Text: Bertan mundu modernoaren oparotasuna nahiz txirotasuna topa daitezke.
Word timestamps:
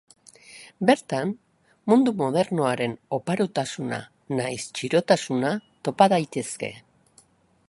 Bertan 0.89 1.33
mundu 1.93 2.13
modernoaren 2.23 2.97
oparotasuna 3.19 4.01
nahiz 4.41 4.61
txirotasuna 4.81 5.57
topa 5.89 6.13
daitezke. 6.17 6.77